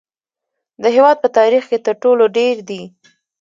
[0.81, 2.81] د هیواد په تاریخ کې تر ټولو ډیر دي